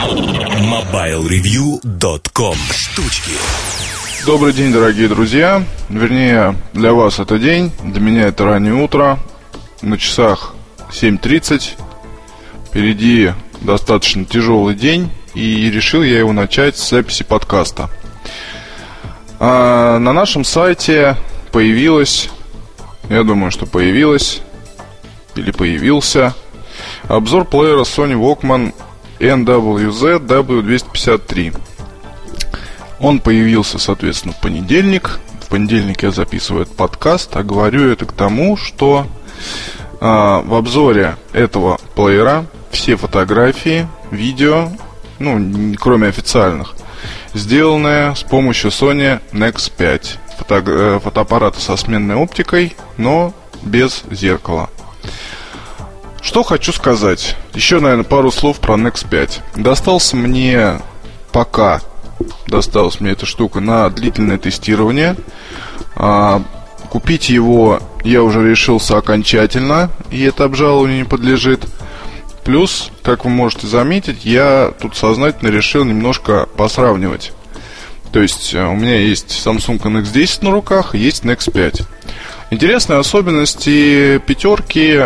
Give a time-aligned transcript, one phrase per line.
[0.00, 3.32] MobileReview.com Штучки
[4.24, 5.62] Добрый день, дорогие друзья.
[5.90, 9.18] Вернее, для вас это день, для меня это раннее утро.
[9.82, 10.54] На часах
[10.90, 11.72] 7.30.
[12.68, 17.90] Впереди достаточно тяжелый день, и решил я его начать с записи подкаста.
[19.38, 21.18] А на нашем сайте
[21.52, 22.30] появилась,
[23.10, 24.40] я думаю, что появилась,
[25.34, 26.34] или появился,
[27.06, 28.72] обзор плеера Sony Walkman
[29.20, 31.56] NWZ W253.
[32.98, 35.20] Он появился, соответственно, в понедельник.
[35.42, 39.06] В понедельник я записываю этот подкаст, а говорю это к тому, что
[40.00, 44.68] э, в обзоре этого плеера все фотографии, видео,
[45.18, 46.74] ну, кроме официальных,
[47.34, 50.18] сделанные с помощью Sony Nex 5.
[50.38, 54.70] Фото, э, фотоаппарата со сменной оптикой, но без зеркала.
[56.22, 57.36] Что хочу сказать.
[57.54, 59.40] Еще, наверное, пару слов про Nex 5.
[59.56, 60.80] Достался мне
[61.32, 61.80] пока
[62.46, 65.16] досталась мне эта штука на длительное тестирование.
[65.94, 66.42] А,
[66.90, 71.66] купить его я уже решился окончательно, и это обжалованию не подлежит.
[72.44, 77.32] Плюс, как вы можете заметить, я тут сознательно решил немножко посравнивать.
[78.12, 81.82] То есть э, у меня есть Samsung NX10 на руках, есть Nex 5.
[82.50, 84.98] Интересные особенности пятерки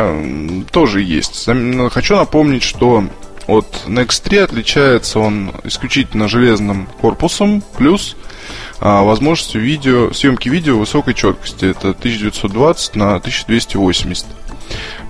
[0.71, 1.47] тоже есть.
[1.91, 3.05] Хочу напомнить, что
[3.47, 8.17] от Next 3 отличается он исключительно железным корпусом, плюс
[8.81, 11.67] а, возможностью видео, съемки видео высокой четкости.
[11.67, 14.27] Это 1920 на 1280.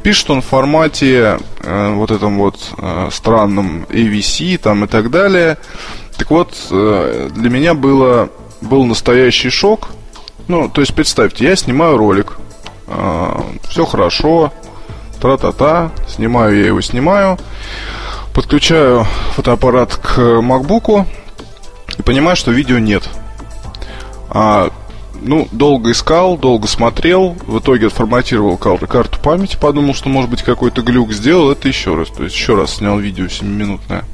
[0.03, 5.57] Пишет он в формате э, вот этом вот э, странном AVC там и так далее.
[6.19, 8.29] Так вот, э, для меня было,
[8.61, 9.91] был настоящий шок.
[10.49, 12.39] Ну, то есть, представьте, я снимаю ролик,
[12.87, 14.53] э, все хорошо,
[15.21, 17.39] тра-та-та, снимаю я его, снимаю,
[18.35, 21.07] подключаю фотоаппарат к MacBook
[21.99, 23.09] и понимаю, что видео нет.
[24.29, 24.71] А,
[25.23, 30.83] ну, долго искал, долго смотрел, в итоге отформатировал карту памяти, подумал, что может быть какой-то
[30.83, 32.11] глюк, сделал это еще раз.
[32.11, 34.05] То есть еще раз снял видео 7-минутное.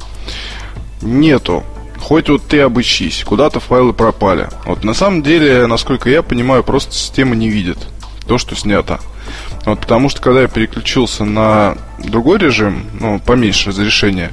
[1.03, 1.65] Нету.
[2.01, 4.49] Хоть вот ты обыщись, куда-то файлы пропали.
[4.65, 7.79] Вот на самом деле, насколько я понимаю, просто система не видит
[8.27, 9.01] то, что снято.
[9.67, 14.33] Вот, потому что когда я переключился на другой режим, ну, поменьше разрешения,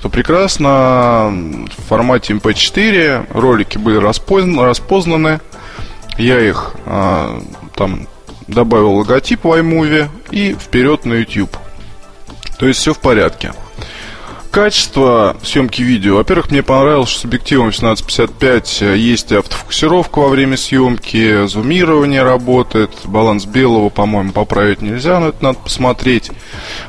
[0.00, 1.32] то прекрасно
[1.76, 5.40] в формате MP4 ролики были распознаны, распознаны
[6.18, 7.42] я их а,
[7.74, 8.06] там
[8.46, 11.56] добавил логотип в iMovie и вперед на YouTube.
[12.58, 13.52] То есть все в порядке.
[14.52, 16.16] Качество съемки видео.
[16.16, 23.46] Во-первых, мне понравилось, что с объективом 1855 есть автофокусировка во время съемки, зумирование работает, баланс
[23.46, 26.30] белого, по-моему, поправить нельзя, но это надо посмотреть.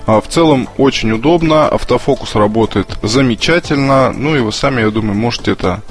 [0.05, 5.53] А в целом очень удобно, автофокус работает замечательно, ну и вы сами, я думаю, можете
[5.53, 5.81] это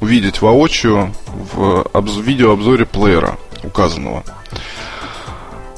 [0.00, 1.12] увидеть воочию
[1.52, 4.22] в видеообзоре плеера указанного.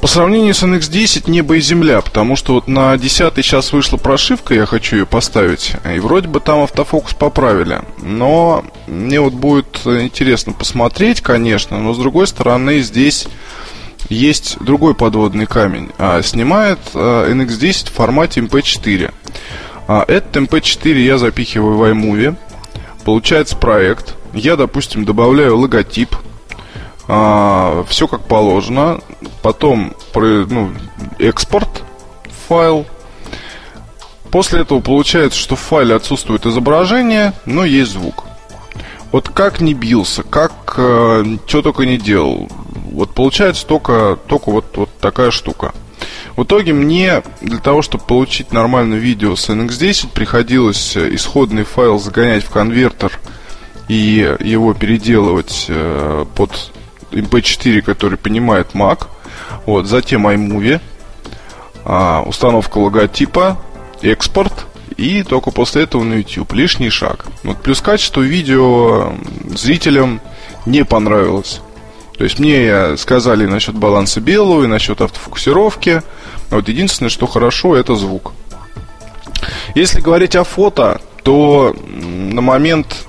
[0.01, 4.55] По сравнению с NX10 небо и земля, потому что вот на 10 сейчас вышла прошивка,
[4.55, 7.81] я хочу ее поставить, и вроде бы там автофокус поправили.
[8.01, 13.27] Но мне вот будет интересно посмотреть, конечно, но с другой стороны здесь
[14.09, 15.91] есть другой подводный камень.
[15.99, 19.13] А, снимает а, NX10 в формате MP4.
[19.89, 22.37] А, этот MP4 я запихиваю в iMovie.
[23.05, 24.15] Получается проект.
[24.33, 26.15] Я, допустим, добавляю логотип
[27.09, 29.01] а, все как положено.
[29.43, 30.71] Потом ну,
[31.19, 31.83] экспорт
[32.49, 32.87] файл.
[34.31, 38.25] После этого получается, что в файле отсутствует изображение, но есть звук.
[39.11, 42.47] Вот как не бился, как э, что только не делал.
[42.93, 45.73] Вот получается только, только вот, вот такая штука.
[46.37, 52.45] В итоге мне для того, чтобы получить нормальное видео с NX10, приходилось исходный файл загонять
[52.45, 53.19] в конвертер
[53.89, 56.71] и его переделывать э, под
[57.11, 59.07] MP4, который понимает Mac.
[59.67, 60.81] Вот, затем iMovie,
[61.85, 63.59] а, установка логотипа,
[64.03, 66.53] экспорт и только после этого на YouTube.
[66.53, 67.27] Лишний шаг.
[67.45, 69.13] Вот, плюс качество видео
[69.55, 70.21] зрителям
[70.67, 71.61] не понравилось.
[72.17, 76.03] То есть мне сказали насчет баланса белого и насчет автофокусировки.
[76.51, 78.33] Вот единственное, что хорошо, это звук.
[79.77, 83.07] Если говорить о фото, то на момент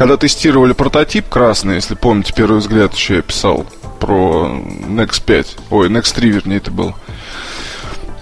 [0.00, 3.66] когда тестировали прототип красный, если помните, первый взгляд еще я писал
[3.98, 4.50] про
[4.88, 6.94] Nex 5, ой, Nex 3, вернее, это был.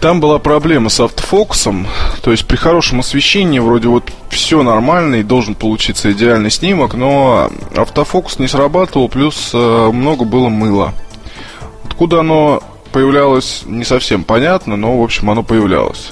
[0.00, 1.86] Там была проблема с автофокусом,
[2.20, 7.48] то есть при хорошем освещении вроде вот все нормально и должен получиться идеальный снимок, но
[7.76, 10.94] автофокус не срабатывал, плюс э, много было мыла.
[11.84, 12.60] Откуда оно
[12.90, 16.10] появлялось, не совсем понятно, но в общем оно появлялось.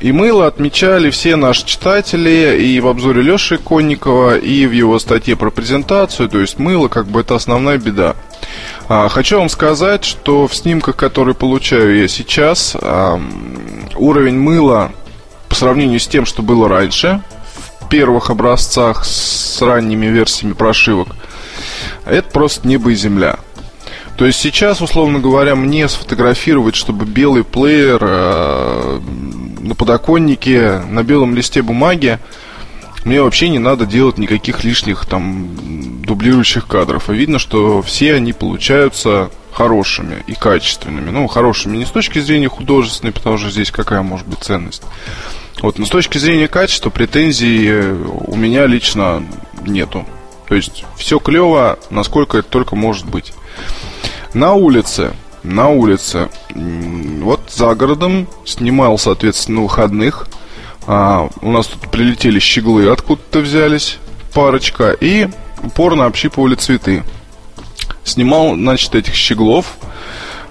[0.00, 5.34] И мыло отмечали все наши читатели и в обзоре Леши Конникова, и в его статье
[5.34, 6.28] про презентацию.
[6.28, 8.14] То есть мыло как бы это основная беда.
[8.88, 13.20] А, хочу вам сказать, что в снимках, которые получаю я сейчас, а,
[13.96, 14.92] уровень мыла
[15.48, 17.20] по сравнению с тем, что было раньше,
[17.80, 21.08] в первых образцах с ранними версиями прошивок,
[22.06, 23.38] это просто небо и земля.
[24.16, 28.77] То есть сейчас, условно говоря, мне сфотографировать, чтобы белый плеер э,
[29.68, 32.18] на подоконнике, на белом листе бумаги,
[33.04, 37.10] мне вообще не надо делать никаких лишних там дублирующих кадров.
[37.10, 41.10] И видно, что все они получаются хорошими и качественными.
[41.10, 44.82] Ну, хорошими не с точки зрения художественной, потому что здесь какая может быть ценность.
[45.60, 47.70] Вот, но с точки зрения качества претензий
[48.26, 49.22] у меня лично
[49.66, 50.06] нету.
[50.48, 53.32] То есть все клево, насколько это только может быть.
[54.32, 55.12] На улице,
[55.42, 60.26] на улице, вот за городом снимал, соответственно, выходных.
[60.86, 63.98] А, у нас тут прилетели щеглы, откуда-то взялись,
[64.32, 65.28] парочка, и
[65.62, 67.04] упорно общипывали цветы.
[68.04, 69.76] Снимал, значит, этих щеглов.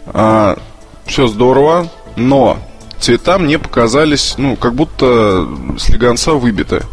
[0.07, 0.57] А,
[1.05, 2.59] все здорово, но
[2.99, 5.47] цвета мне показались, ну, как будто
[5.79, 6.83] слегонца выбиты.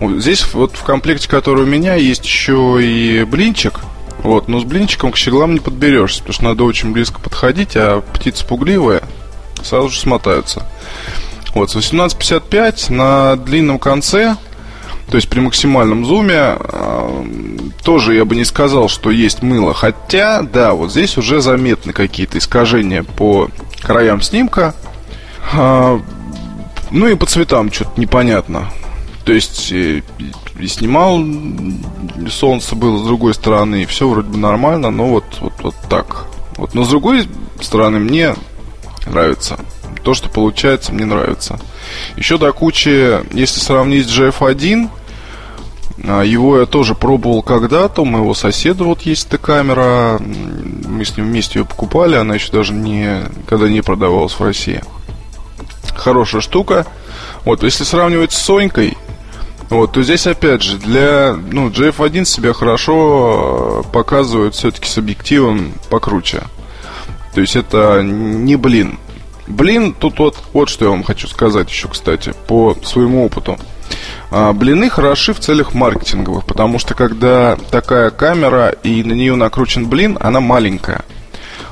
[0.00, 3.80] Здесь вот в комплекте, который у меня, есть еще и блинчик.
[4.22, 8.00] Вот, но с блинчиком к щеглам не подберешься, потому что надо очень близко подходить, а
[8.00, 9.02] птицы пугливые
[9.62, 10.66] сразу же смотаются.
[11.54, 14.36] Вот, с 18.55 на длинном конце,
[15.10, 17.24] то есть при максимальном зуме, э,
[17.82, 19.72] тоже я бы не сказал, что есть мыло.
[19.72, 23.48] Хотя, да, вот здесь уже заметны какие-то искажения по
[23.80, 24.74] краям снимка.
[25.54, 25.98] Э,
[26.90, 28.70] ну и по цветам что-то непонятно.
[29.28, 30.02] То есть и,
[30.58, 31.22] и снимал,
[32.30, 36.24] солнце было с другой стороны, и все вроде бы нормально, но вот, вот, вот так.
[36.56, 37.28] Вот, но с другой
[37.60, 38.34] стороны мне
[39.04, 39.58] нравится.
[40.02, 41.60] То, что получается, мне нравится.
[42.16, 44.88] Еще до кучи, если сравнить с GF1,
[46.04, 48.00] а, его я тоже пробовал когда-то.
[48.00, 50.18] У моего соседа вот есть эта камера.
[50.20, 52.16] Мы с ним вместе ее покупали.
[52.16, 54.82] Она еще даже не, когда не продавалась в России.
[55.94, 56.86] Хорошая штука.
[57.44, 58.96] Вот, если сравнивать с Сонькой,
[59.70, 65.72] вот, то здесь опять же для ну, GF1 себя хорошо э, показывает все-таки с объективом
[65.90, 66.42] покруче.
[67.34, 68.98] То есть это не блин.
[69.46, 73.58] Блин, тут вот, вот что я вам хочу сказать еще, кстати, по своему опыту.
[74.30, 79.86] А, блины хороши в целях маркетинговых, потому что когда такая камера и на нее накручен
[79.88, 81.02] блин, она маленькая.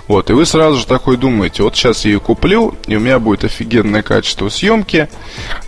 [0.09, 3.19] Вот, и вы сразу же такой думаете, вот сейчас я ее куплю, и у меня
[3.19, 5.09] будет офигенное качество съемки,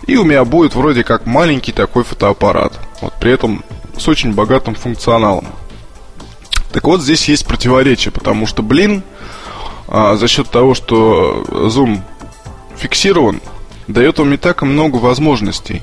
[0.07, 2.73] и у меня будет вроде как маленький такой фотоаппарат.
[3.01, 3.65] Вот, при этом
[3.97, 5.45] с очень богатым функционалом.
[6.71, 9.03] Так вот, здесь есть противоречие, потому что, блин,
[9.87, 12.03] а, за счет того, что зум
[12.77, 13.41] фиксирован,
[13.87, 15.81] дает вам не так много возможностей.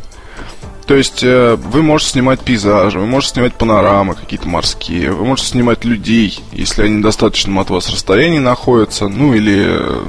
[0.87, 5.49] То есть э, вы можете снимать пейзажи, вы можете снимать панорамы какие-то морские, вы можете
[5.49, 10.03] снимать людей, если они достаточно от вас расстоянии находятся, ну или э,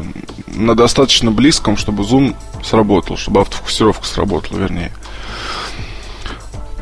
[0.56, 4.92] на достаточно близком, чтобы зум сработал, чтобы автофокусировка сработала, вернее.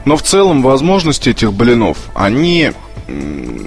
[0.03, 2.73] Но в целом возможности этих блинов, они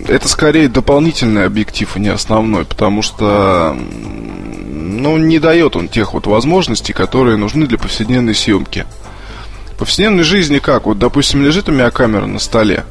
[0.09, 6.27] это скорее дополнительный объектив, а не основной, потому что ну, не дает он тех вот
[6.27, 8.85] возможностей, которые нужны для повседневной съемки
[9.79, 10.87] повседневной жизни как?
[10.87, 12.85] Вот, допустим, лежит у меня камера на столе.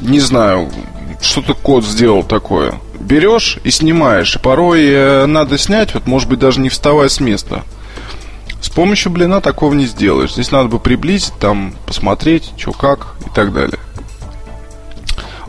[0.00, 0.70] Не знаю,
[1.22, 2.74] что-то код сделал такое.
[2.98, 4.38] Берешь и снимаешь.
[4.42, 7.62] Порой э, надо снять, вот может быть даже не вставая с места.
[8.60, 10.32] С помощью блина такого не сделаешь.
[10.32, 13.78] Здесь надо бы приблизить, там посмотреть, что как и так далее.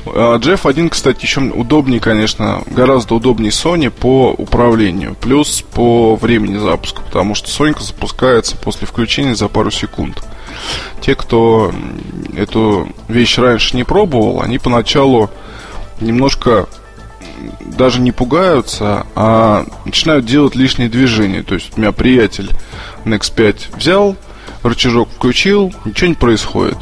[0.05, 7.01] GF1, а, кстати, еще удобнее, конечно, гораздо удобнее Sony по управлению, плюс по времени запуска,
[7.01, 10.21] потому что Sony запускается после включения за пару секунд.
[11.01, 11.71] Те, кто
[12.35, 15.29] эту вещь раньше не пробовал, они поначалу
[15.99, 16.67] немножко
[17.59, 21.43] даже не пугаются, а начинают делать лишние движения.
[21.43, 22.49] То есть у меня приятель
[23.03, 24.15] на X5 взял,
[24.63, 26.77] рычажок включил, ничего не происходит.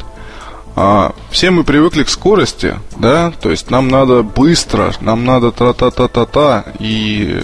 [0.76, 6.64] А, все мы привыкли к скорости, да, то есть нам надо быстро, нам надо та-та-та-та-та,
[6.80, 7.40] и,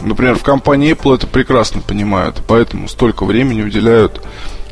[0.00, 4.20] например, в компании Apple это прекрасно понимают, поэтому столько времени уделяют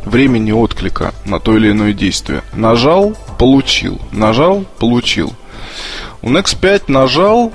[0.04, 2.42] времени отклика на то или иное действие.
[2.54, 4.00] Нажал, получил.
[4.12, 5.32] Нажал, получил.
[6.22, 7.52] У Nex5 нажал,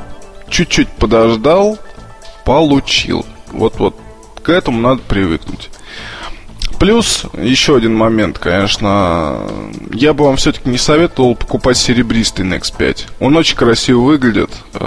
[0.50, 1.78] чуть-чуть подождал,
[2.44, 3.26] получил.
[3.52, 3.96] Вот-вот
[4.42, 5.70] к этому надо привыкнуть.
[6.80, 9.40] Плюс еще один момент, конечно,
[9.94, 13.08] я бы вам все-таки не советовал покупать серебристый Nex 5.
[13.22, 14.86] Он очень красиво выглядит, э,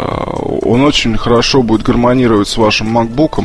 [0.62, 3.44] он очень хорошо будет гармонировать с вашим MacBook.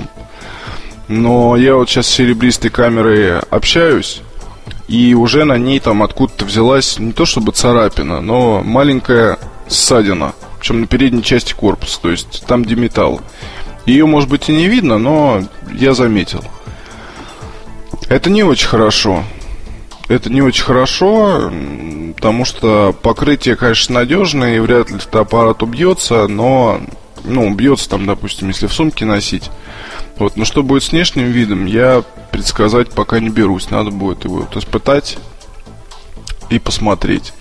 [1.07, 4.21] Но я вот сейчас с серебристой камерой общаюсь,
[4.87, 10.81] и уже на ней там откуда-то взялась не то чтобы царапина, но маленькая ссадина, причем
[10.81, 13.21] на передней части корпуса, то есть там где металл.
[13.85, 15.43] Ее, может быть, и не видно, но
[15.73, 16.43] я заметил.
[18.07, 19.23] Это не очень хорошо.
[20.09, 21.51] Это не очень хорошо,
[22.15, 26.81] потому что покрытие, конечно, надежное, и вряд ли фотоаппарат убьется, но,
[27.23, 29.49] ну, убьется там, допустим, если в сумке носить.
[30.17, 33.69] Вот, но что будет с внешним видом, я предсказать пока не берусь.
[33.69, 35.17] Надо будет его вот испытать
[36.49, 37.33] и посмотреть.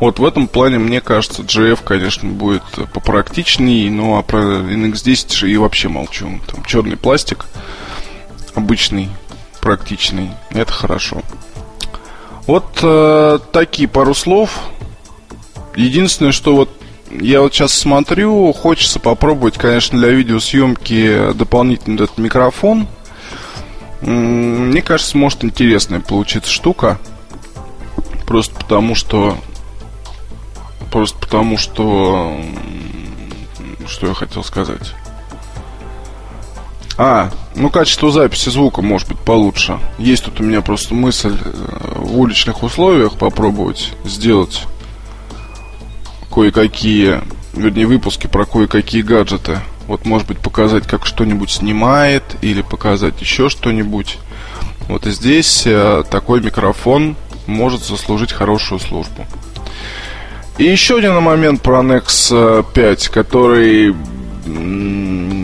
[0.00, 2.62] Вот в этом плане, мне кажется, GF, конечно, будет
[2.92, 6.40] попрактичнее, ну а про NX10 же и вообще молчу.
[6.46, 7.46] Там черный пластик,
[8.54, 9.08] обычный,
[9.60, 11.22] практичный, это хорошо.
[12.46, 14.60] Вот э, такие пару слов.
[15.74, 16.70] Единственное, что вот
[17.10, 22.88] я вот сейчас смотрю, хочется попробовать, конечно, для видеосъемки дополнительный этот микрофон.
[24.00, 26.98] Мне кажется, может интересная получиться штука.
[28.26, 29.38] Просто потому что...
[30.90, 32.40] Просто потому что...
[33.86, 34.94] Что я хотел сказать?
[36.98, 39.78] А, ну качество записи звука может быть получше.
[39.98, 41.52] Есть тут у меня просто мысль э,
[41.94, 44.62] в уличных условиях попробовать сделать
[46.36, 47.22] кое-какие,
[47.54, 49.60] вернее, выпуски про кое-какие гаджеты.
[49.86, 54.18] Вот, может быть, показать, как что-нибудь снимает, или показать еще что-нибудь.
[54.86, 57.16] Вот и здесь э, такой микрофон
[57.46, 59.24] может заслужить хорошую службу.
[60.58, 63.94] И еще один момент про Nex 5, который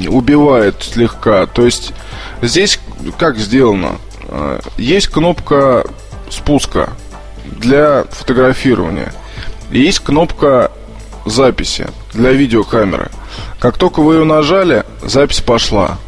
[0.08, 1.46] убивает слегка.
[1.46, 1.94] То есть
[2.42, 2.78] здесь
[3.16, 3.96] как сделано?
[4.28, 5.86] Э, есть кнопка
[6.28, 6.90] спуска
[7.46, 9.14] для фотографирования.
[9.70, 10.70] Есть кнопка
[11.24, 13.10] записи для видеокамеры.
[13.58, 15.98] Как только вы ее нажали, запись пошла.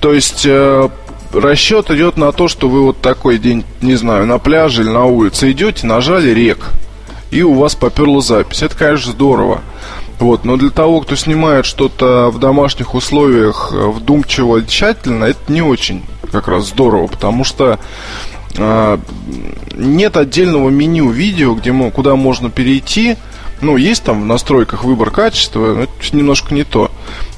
[0.00, 0.88] То есть э,
[1.32, 5.04] расчет идет на то, что вы вот такой день, не знаю, на пляже или на
[5.04, 6.70] улице идете, нажали рек,
[7.30, 8.62] и у вас поперла запись.
[8.62, 9.60] Это, конечно, здорово.
[10.18, 15.52] Вот, но для того, кто снимает что-то в домашних условиях э, вдумчиво и тщательно, это
[15.52, 17.78] не очень как раз здорово, потому что
[18.56, 18.98] э,
[19.74, 23.16] нет отдельного меню видео, где мы, куда можно перейти
[23.62, 26.90] ну, есть там в настройках выбор качества, но это немножко не то.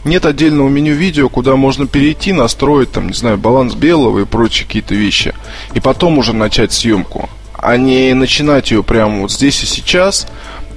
[0.05, 4.67] Нет отдельного меню видео, куда можно перейти, настроить, там, не знаю, баланс белого и прочие
[4.67, 5.35] какие-то вещи.
[5.75, 7.29] И потом уже начать съемку.
[7.53, 10.27] А не начинать ее прямо вот здесь и сейчас.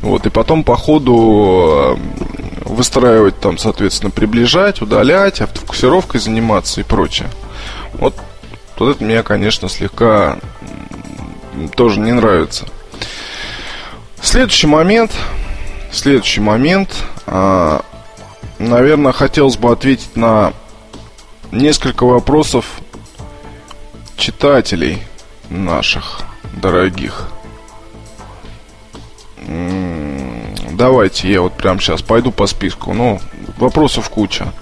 [0.02, 7.30] Вот, и потом по ходу э, выстраивать там, соответственно, приближать, удалять, автофокусировкой заниматься и прочее.
[7.94, 8.16] Вот,
[8.78, 10.38] вот это мне, конечно, слегка
[11.76, 12.68] тоже не нравится.
[14.22, 15.12] Следующий момент.
[15.92, 17.04] Следующий момент.
[17.26, 17.82] А,
[18.60, 20.54] наверное, хотелось бы ответить на
[21.52, 22.66] несколько вопросов
[24.18, 25.04] читателей
[25.50, 26.22] наших
[26.54, 27.30] дорогих.
[30.72, 32.94] Давайте я вот прямо сейчас пойду по списку.
[32.94, 33.20] Ну,
[33.58, 34.54] вопросов куча.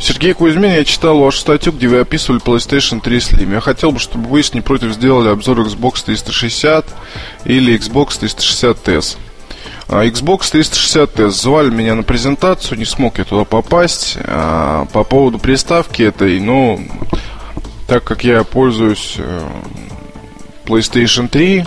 [0.00, 3.52] Сергей Кузьмин, я читал вашу статью, где вы описывали PlayStation 3 Slim.
[3.52, 6.86] Я хотел бы, чтобы вы, не против, сделали обзор Xbox 360
[7.44, 9.16] или Xbox 360S.
[9.88, 14.16] А, Xbox 360S звали меня на презентацию, не смог я туда попасть.
[14.22, 16.80] А, по поводу приставки этой, ну,
[17.88, 19.48] так как я пользуюсь э,
[20.66, 21.64] PlayStation 3,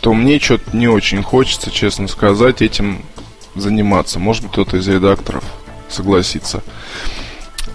[0.00, 3.02] то мне что-то не очень хочется, честно сказать, этим
[3.56, 4.18] заниматься.
[4.20, 5.42] Может быть, кто-то из редакторов
[5.88, 6.62] согласится.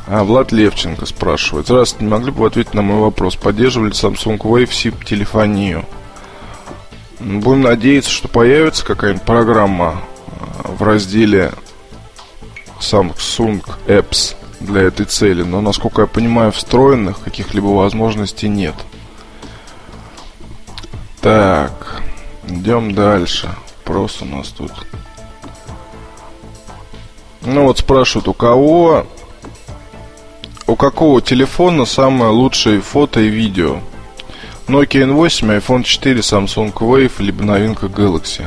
[0.08, 1.66] А, Влад Левченко спрашивает.
[1.66, 3.36] Здравствуйте, не могли бы вы ответить на мой вопрос?
[3.36, 5.86] Поддерживали Samsung Wave SIP телефонию?
[7.20, 11.54] Будем надеяться, что появится какая-нибудь программа а, в разделе
[12.80, 15.44] Samsung Apps для этой цели.
[15.44, 18.76] Но, насколько я понимаю, встроенных каких-либо возможностей нет.
[21.22, 22.04] Так,
[22.48, 23.50] идем дальше.
[23.84, 24.72] Просто у нас тут.
[27.42, 29.06] Ну вот спрашивают, у кого
[30.76, 33.78] у какого телефона самое лучшее фото и видео?
[34.68, 38.46] Nokia N8, iPhone 4, Samsung Wave, либо новинка Galaxy.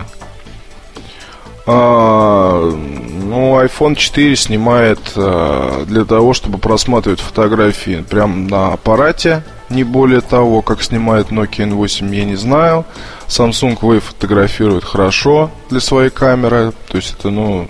[1.65, 9.83] А, ну, iPhone 4 снимает а, для того, чтобы просматривать фотографии прямо на аппарате, не
[9.83, 12.85] более того, как снимает Nokia N8, я не знаю.
[13.27, 17.69] Samsung Wave фотографирует хорошо для своей камеры, то есть это, ну,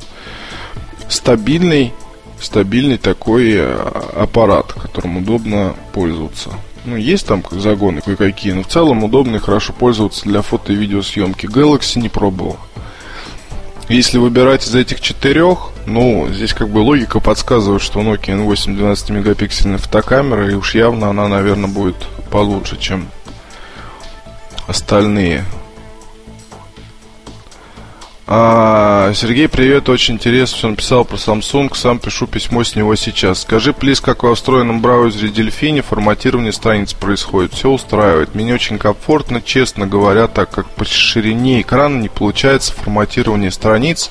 [1.08, 1.92] стабильный
[2.40, 3.76] стабильный такой э,
[4.16, 6.50] аппарат, которым удобно пользоваться.
[6.84, 10.76] Ну, есть там загоны кое-какие, но в целом удобно и хорошо пользоваться для фото и
[10.76, 11.46] видеосъемки.
[11.46, 12.56] Galaxy не пробовал.
[13.88, 19.10] Если выбирать из этих четырех, Ну, здесь как бы логика подсказывает, что Nokia N8 12
[19.10, 21.96] мегапиксельная фотокамера, и уж явно она, наверное, будет
[22.30, 23.08] получше, чем
[24.66, 25.44] остальные.
[28.30, 33.40] А, Сергей, привет, очень интересно, что написал про Samsung, сам пишу письмо с него сейчас.
[33.40, 37.54] Скажи, плиз, как во встроенном браузере Delphine форматирование страниц происходит?
[37.54, 38.34] Все устраивает.
[38.34, 44.10] Мне очень комфортно, честно говоря, так как по ширине экрана не получается форматирование страниц.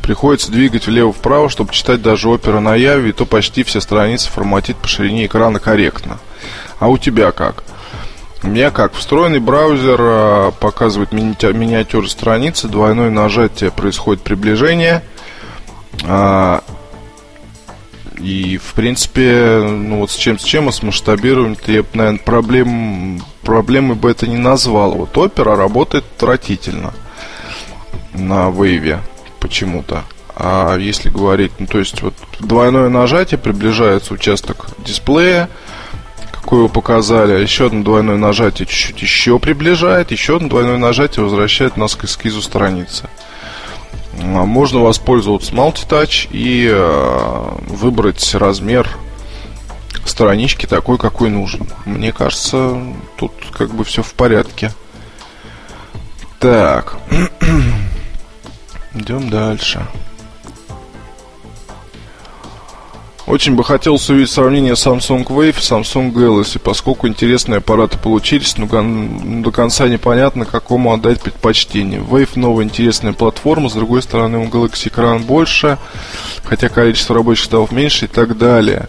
[0.00, 4.78] Приходится двигать влево-вправо, чтобы читать даже опера на Яве, и то почти все страницы форматит
[4.78, 6.18] по ширине экрана корректно.
[6.78, 7.62] А у тебя как?
[8.44, 8.92] Меня как?
[8.92, 15.02] Встроенный браузер э, показывает мини- миниатюры страницы, двойное нажатие происходит приближение.
[16.04, 16.60] Э,
[18.18, 22.20] и, в принципе, ну вот с чем с чем, а с масштабированием я бы, наверное,
[22.20, 24.92] проблем, проблемы бы это не назвал.
[24.92, 26.92] Вот опера работает отвратительно
[28.12, 29.00] на вейве
[29.40, 30.02] почему-то.
[30.36, 35.48] А если говорить, ну то есть вот двойное нажатие приближается участок дисплея,
[36.44, 37.32] какую показали.
[37.32, 42.04] А еще одно двойное нажатие чуть-чуть еще приближает, еще одно двойное нажатие возвращает нас к
[42.04, 43.08] эскизу страницы.
[44.22, 48.88] А, можно воспользоваться multitouch и э, выбрать размер
[50.04, 51.66] странички такой, какой нужен.
[51.86, 52.78] Мне кажется,
[53.16, 54.70] тут как бы все в порядке.
[56.40, 56.98] Так.
[58.94, 59.86] Идем дальше.
[63.26, 68.66] Очень бы хотелось увидеть сравнение Samsung Wave и Samsung Galaxy, поскольку интересные аппараты получились, но
[68.66, 72.00] до конца непонятно, какому отдать предпочтение.
[72.00, 75.78] Wave новая интересная платформа, с другой стороны у Galaxy экран больше,
[76.44, 78.88] хотя количество рабочих столов меньше и так далее.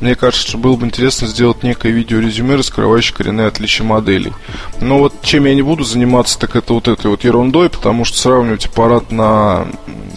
[0.00, 4.32] Мне кажется, что было бы интересно сделать некое видеорезюме, раскрывающее коренные отличия моделей.
[4.80, 8.16] Но вот чем я не буду заниматься, так это вот этой вот ерундой, потому что
[8.18, 9.66] сравнивать аппарат на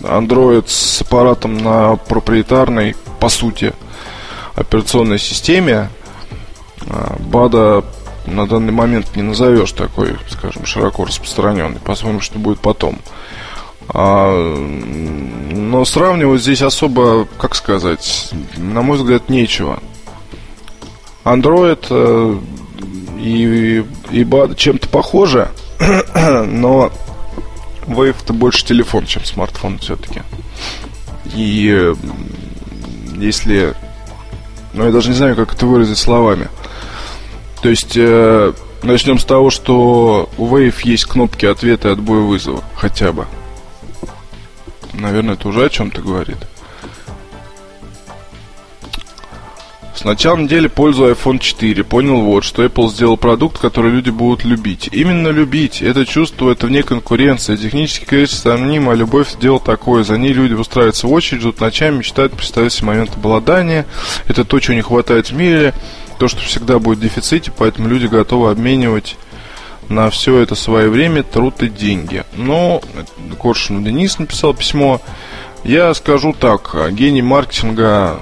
[0.01, 3.73] Android с аппаратом на проприетарной, по сути,
[4.55, 5.89] операционной системе,
[7.19, 7.85] БАДа
[8.25, 11.79] на данный момент не назовешь такой, скажем, широко распространенный.
[11.79, 12.97] Посмотрим, что будет потом.
[13.89, 14.57] А,
[15.51, 19.83] но сравнивать здесь особо, как сказать, на мой взгляд, нечего.
[21.23, 22.39] Android э,
[23.19, 25.47] и, и BAD чем-то похожи,
[26.47, 26.91] но
[27.85, 30.23] Wave это больше телефон, чем смартфон все-таки.
[31.35, 31.93] И
[33.21, 33.73] если...
[34.73, 36.47] Ну, я даже не знаю, как это выразить словами.
[37.61, 38.53] То есть, э,
[38.83, 43.27] начнем с того, что у Wave есть кнопки ответа и отбоя вызова, хотя бы.
[44.93, 46.37] Наверное, это уже о чем-то говорит.
[50.01, 51.83] С начала недели пользую iPhone 4.
[51.83, 54.89] Понял вот, что Apple сделал продукт, который люди будут любить.
[54.91, 55.83] Именно любить.
[55.83, 57.55] Это чувство, это вне конкуренции.
[57.55, 60.03] Технически, конечно, сомнимо, а любовь сделал такое.
[60.03, 63.85] За ней люди устраиваются в очередь, ждут ночами, мечтают представить себе момент обладания.
[64.27, 65.75] Это то, чего не хватает в мире.
[66.17, 69.17] То, что всегда будет в дефиците, поэтому люди готовы обменивать
[69.87, 72.23] на все это свое время, труд и деньги.
[72.35, 72.81] Но
[73.39, 74.99] Коршун Денис написал письмо.
[75.63, 78.19] Я скажу так, гений маркетинга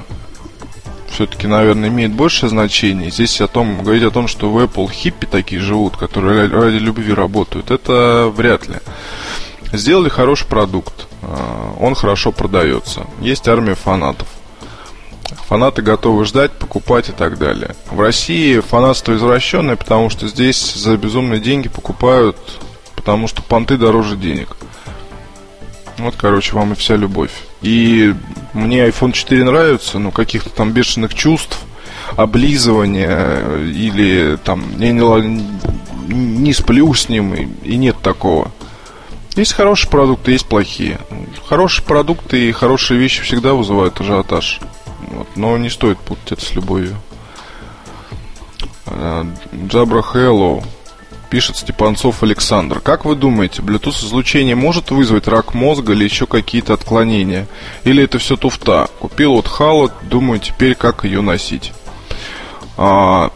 [1.11, 3.11] все-таки, наверное, имеет большее значение.
[3.11, 7.13] Здесь о том, говорить о том, что в Apple хиппи такие живут, которые ради любви
[7.13, 8.77] работают, это вряд ли.
[9.71, 13.05] Сделали хороший продукт, а, он хорошо продается.
[13.21, 14.27] Есть армия фанатов.
[15.47, 17.75] Фанаты готовы ждать, покупать и так далее.
[17.91, 22.37] В России фанатство извращенное, потому что здесь за безумные деньги покупают,
[22.95, 24.57] потому что понты дороже денег.
[25.97, 27.31] Вот, короче, вам и вся любовь.
[27.61, 28.15] И
[28.53, 31.59] мне iPhone 4 нравится, но каких-то там бешеных чувств,
[32.15, 35.45] облизывания или там я не,
[36.07, 38.51] не сплю с ним, и, и нет такого.
[39.35, 40.99] Есть хорошие продукты, есть плохие.
[41.45, 44.59] Хорошие продукты и хорошие вещи всегда вызывают ажиотаж.
[45.11, 46.95] Вот, но не стоит путать это с любовью.
[49.67, 50.63] Джабра Hello
[51.29, 52.79] пишет Степанцов Александр.
[52.79, 57.47] Как вы думаете, Bluetooth излучение может вызвать рак мозга или еще какие-то отклонения?
[57.83, 58.89] Или это все туфта?
[58.99, 61.73] Купил вот Halo, думаю теперь как ее носить.
[62.77, 63.31] А,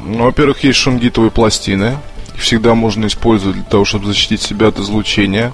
[0.00, 1.98] ну, во-первых, есть шунгитовые пластины.
[2.34, 5.52] Их всегда можно использовать для того, чтобы защитить себя от излучения.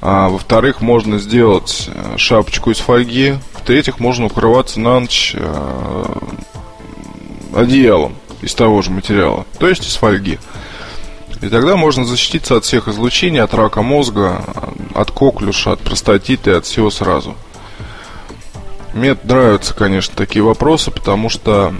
[0.00, 3.34] А, во-вторых, можно сделать э, шапочку из фольги.
[3.54, 6.04] В-третьих, можно укрываться на ночь э,
[7.54, 10.38] одеялом из того же материала, то есть из фольги.
[11.42, 14.42] И тогда можно защититься от всех излучений, от рака мозга,
[14.94, 17.34] от коклюша, от простатита и от всего сразу.
[18.94, 21.74] Мне нравятся, конечно, такие вопросы, потому что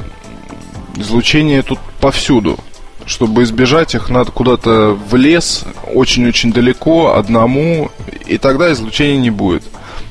[0.97, 2.59] излучение тут повсюду.
[3.07, 5.65] Чтобы избежать их, надо куда-то в лес,
[5.95, 7.91] очень-очень далеко, одному,
[8.27, 9.63] и тогда излучения не будет.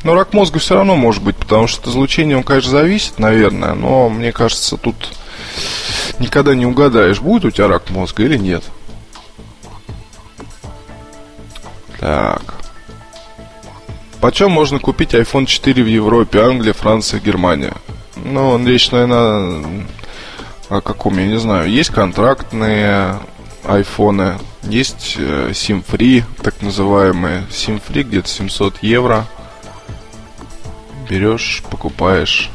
[0.04, 3.74] Но рак мозга все равно может быть, потому что от излучения он, конечно, зависит, наверное,
[3.74, 4.96] но мне кажется, тут
[6.20, 8.64] никогда не угадаешь, будет у тебя рак мозга или нет.
[12.06, 12.54] Так.
[14.22, 17.74] Почем можно купить iPhone 4 в Европе, Англия, Франция, Германия?
[18.16, 19.88] Ну, речь, наверное,
[20.70, 21.68] о каком, я не знаю.
[21.68, 23.20] Есть контрактные
[23.64, 25.52] айфоны, есть э,
[26.44, 27.44] так называемые.
[27.50, 29.26] SIM-free где-то 700 евро.
[31.10, 32.52] Берешь, покупаешь,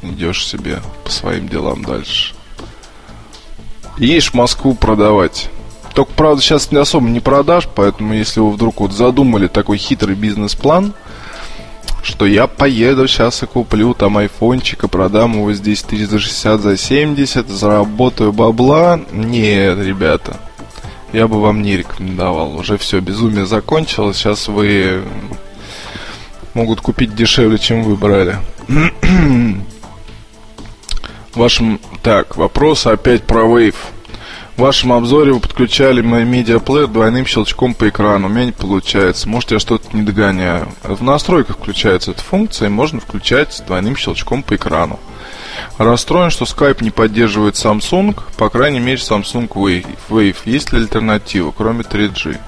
[0.00, 2.34] идешь себе по своим делам дальше.
[3.98, 5.50] Едешь Москву продавать.
[5.94, 10.16] Только, правда, сейчас не особо не продашь, поэтому если вы вдруг вот задумали такой хитрый
[10.16, 10.92] бизнес-план,
[12.02, 17.48] что я поеду сейчас и куплю там айфончик и продам его здесь 360 за 70,
[17.48, 19.00] заработаю бабла.
[19.12, 20.36] Нет, ребята,
[21.12, 22.56] я бы вам не рекомендовал.
[22.56, 24.16] Уже все, безумие закончилось.
[24.16, 25.02] Сейчас вы
[26.54, 28.36] могут купить дешевле, чем вы брали.
[31.34, 31.80] Вашим...
[32.02, 33.76] Так, вопрос опять про Wave.
[34.56, 38.28] В вашем обзоре вы подключали мой медиаплеер двойным щелчком по экрану.
[38.28, 39.28] У меня не получается.
[39.28, 40.68] Может, я что-то не догоняю.
[40.84, 45.00] В настройках включается эта функция, и можно включать двойным щелчком по экрану.
[45.76, 50.36] Расстроен, что Skype не поддерживает Samsung, по крайней мере Samsung Wave.
[50.44, 52.38] Есть ли альтернатива, кроме 3G?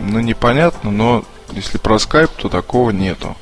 [0.00, 3.36] Ну, непонятно, но если про Skype, то такого нету.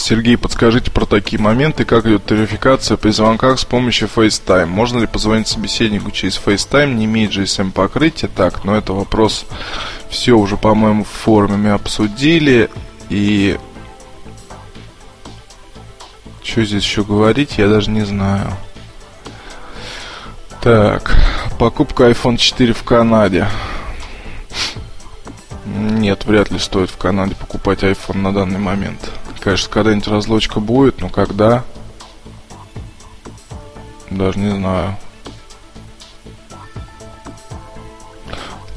[0.00, 4.66] Сергей, подскажите про такие моменты, как идет верификация при звонках с помощью FaceTime.
[4.66, 8.28] Можно ли позвонить собеседнику через FaceTime, не имеет GSM покрытия?
[8.28, 9.44] Так, но это вопрос
[10.08, 12.70] все уже, по-моему, в форуме обсудили.
[13.10, 13.58] И
[16.42, 18.50] что здесь еще говорить, я даже не знаю.
[20.62, 21.14] Так,
[21.58, 23.46] покупка iPhone 4 в Канаде.
[25.66, 29.10] Нет, вряд ли стоит в Канаде покупать iPhone на данный момент.
[29.40, 31.64] Конечно, когда-нибудь разлочка будет, но когда?
[34.10, 34.96] Даже не знаю.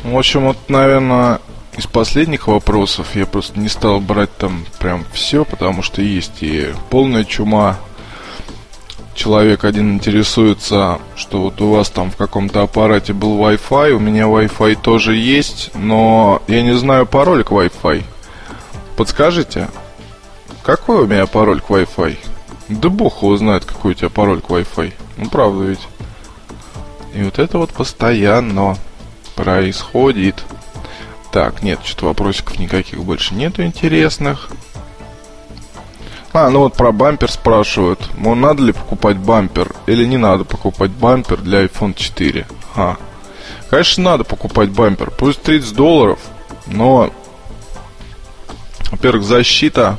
[0.03, 1.39] В общем, вот, наверное,
[1.77, 6.73] из последних вопросов я просто не стал брать там прям все, потому что есть и
[6.89, 7.77] полная чума.
[9.15, 14.23] Человек один интересуется, что вот у вас там в каком-то аппарате был Wi-Fi, у меня
[14.23, 18.03] Wi-Fi тоже есть, но я не знаю пароль к Wi-Fi.
[18.95, 19.67] Подскажите?
[20.63, 22.17] Какой у меня пароль к Wi-Fi?
[22.69, 24.93] Да бог его знает, какой у тебя пароль к Wi-Fi.
[25.17, 25.87] Ну, правда ведь.
[27.13, 28.77] И вот это вот постоянно
[29.35, 30.41] происходит.
[31.33, 34.49] Так, нет, что-то вопросиков никаких больше нету интересных.
[36.31, 38.09] А, ну вот про бампер спрашивают.
[38.17, 42.47] Ну, надо ли покупать бампер или не надо покупать бампер для iPhone 4?
[42.75, 42.95] А,
[43.69, 45.11] конечно, надо покупать бампер.
[45.11, 46.19] Пусть 30 долларов,
[46.67, 47.11] но,
[48.91, 49.97] во-первых, защита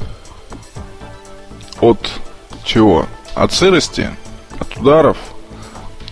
[1.91, 2.11] от
[2.65, 3.07] чего?
[3.35, 4.11] От сырости,
[4.59, 5.17] от ударов.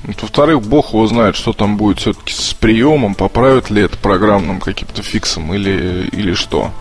[0.04, 5.00] Во-вторых, бог его знает, что там будет все-таки с приемом, поправят ли это программным каким-то
[5.02, 6.72] фиксом или, или что.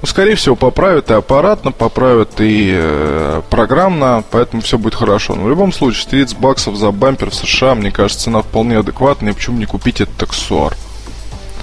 [0.00, 5.34] Ну, скорее всего, поправят и аппаратно, поправят и э, программно, поэтому все будет хорошо.
[5.34, 9.32] Но в любом случае, 30 баксов за бампер в США, мне кажется, цена вполне адекватная,
[9.32, 10.76] почему не купить этот аксессуар?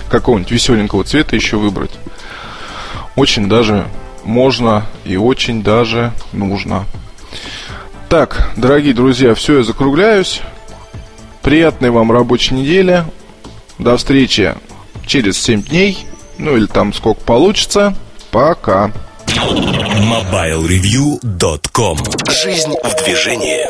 [0.09, 1.91] Какого-нибудь веселенького цвета еще выбрать.
[3.15, 3.87] Очень даже
[4.27, 6.85] можно и очень даже нужно.
[8.09, 10.41] Так, дорогие друзья, все, я закругляюсь.
[11.41, 13.03] Приятной вам рабочей недели.
[13.79, 14.53] До встречи
[15.05, 16.05] через 7 дней.
[16.37, 17.95] Ну или там сколько получится.
[18.31, 18.91] Пока.
[19.27, 21.97] MobileReview.com
[22.29, 23.65] Жизнь в движении